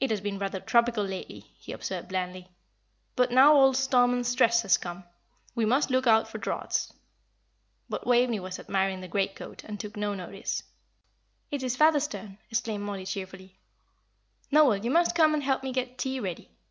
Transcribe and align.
"It 0.00 0.08
has 0.08 0.22
been 0.22 0.38
rather 0.38 0.60
tropical 0.60 1.04
lately," 1.04 1.40
he 1.58 1.70
observed, 1.72 2.08
blandly, 2.08 2.48
"but 3.16 3.30
now 3.30 3.52
old 3.52 3.76
'Storm 3.76 4.14
and 4.14 4.26
Stress' 4.26 4.62
has 4.62 4.78
come, 4.78 5.04
we 5.54 5.66
must 5.66 5.90
look 5.90 6.06
out 6.06 6.26
for 6.26 6.38
draughts." 6.38 6.90
But 7.86 8.06
Waveney 8.06 8.40
was 8.40 8.58
admiring 8.58 9.02
the 9.02 9.08
great 9.08 9.36
coat, 9.36 9.62
and 9.62 9.78
took 9.78 9.94
no 9.94 10.14
notice. 10.14 10.62
"It 11.50 11.62
is 11.62 11.76
father's 11.76 12.08
turn," 12.08 12.38
exclaimed 12.48 12.84
Mollie, 12.84 13.04
cheerfully. 13.04 13.58
"Noel, 14.50 14.78
you 14.82 14.90
must 14.90 15.14
come 15.14 15.34
and 15.34 15.42
help 15.42 15.62
me 15.62 15.70
get 15.70 15.98
tea 15.98 16.18
ready. 16.18 16.48